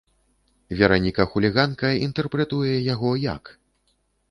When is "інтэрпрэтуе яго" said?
2.07-3.15